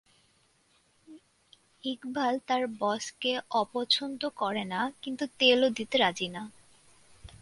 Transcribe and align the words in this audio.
ইকবাল 1.83 2.33
তার 2.47 2.63
বসকে 2.79 3.31
অপছন্দ 3.51 4.21
করে 4.35 4.63
না, 4.65 4.81
কিন্তু 5.01 5.23
তেল 5.39 5.61
দিতেও 5.69 6.01
রাজি 6.01 6.27
না। 6.27 6.43